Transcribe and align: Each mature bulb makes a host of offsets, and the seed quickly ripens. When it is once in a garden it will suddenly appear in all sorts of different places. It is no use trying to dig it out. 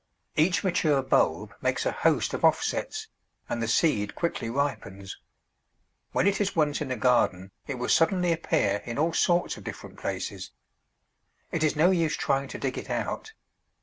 Each 0.35 0.63
mature 0.63 1.03
bulb 1.03 1.53
makes 1.61 1.85
a 1.85 1.91
host 1.91 2.33
of 2.33 2.43
offsets, 2.43 3.07
and 3.47 3.61
the 3.61 3.67
seed 3.67 4.15
quickly 4.15 4.49
ripens. 4.49 5.15
When 6.11 6.25
it 6.25 6.41
is 6.41 6.55
once 6.55 6.81
in 6.81 6.89
a 6.89 6.95
garden 6.95 7.51
it 7.67 7.75
will 7.75 7.87
suddenly 7.87 8.31
appear 8.31 8.81
in 8.83 8.97
all 8.97 9.13
sorts 9.13 9.57
of 9.57 9.63
different 9.63 9.99
places. 9.99 10.53
It 11.51 11.63
is 11.63 11.75
no 11.75 11.91
use 11.91 12.15
trying 12.17 12.47
to 12.47 12.57
dig 12.57 12.79
it 12.79 12.89
out. 12.89 13.33